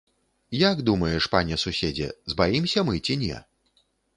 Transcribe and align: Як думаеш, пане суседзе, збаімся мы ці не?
Як 0.69 0.81
думаеш, 0.87 1.27
пане 1.35 1.59
суседзе, 1.65 2.09
збаімся 2.35 2.87
мы 2.89 2.95
ці 3.05 3.21
не? 3.25 3.37